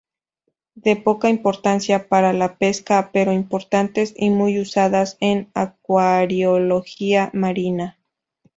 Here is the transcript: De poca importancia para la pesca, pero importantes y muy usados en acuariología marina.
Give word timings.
De 0.73 0.95
poca 0.95 1.29
importancia 1.29 2.09
para 2.09 2.33
la 2.33 2.57
pesca, 2.57 3.11
pero 3.13 3.33
importantes 3.33 4.15
y 4.17 4.31
muy 4.31 4.59
usados 4.59 5.15
en 5.19 5.51
acuariología 5.53 7.29
marina. 7.35 7.99